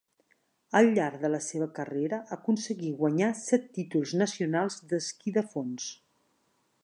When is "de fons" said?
5.39-5.91